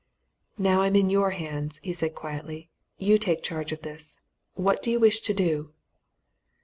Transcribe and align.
"Now 0.57 0.81
I'm 0.81 0.95
in 0.95 1.11
your 1.11 1.29
hands," 1.29 1.77
he 1.83 1.93
said 1.93 2.15
quietly. 2.15 2.71
"You 2.97 3.19
take 3.19 3.43
charge 3.43 3.71
of 3.71 3.83
this. 3.83 4.19
What 4.55 4.81
do 4.81 4.89
you 4.89 4.99
wish 4.99 5.19
to 5.19 5.33
do?" 5.35 5.73